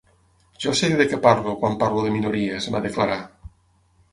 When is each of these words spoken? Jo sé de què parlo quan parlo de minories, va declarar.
Jo 0.63 0.71
sé 0.79 0.87
de 1.01 1.05
què 1.11 1.19
parlo 1.27 1.53
quan 1.65 1.77
parlo 1.83 2.07
de 2.07 2.15
minories, 2.17 2.71
va 2.77 2.83
declarar. 2.87 3.19